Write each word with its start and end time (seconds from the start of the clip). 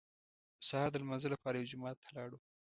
سهار 0.67 0.89
د 0.91 0.95
لمانځه 1.01 1.29
لپاره 1.33 1.55
یو 1.57 1.69
جومات 1.71 1.97
ته 2.03 2.07
لاړو. 2.15 2.37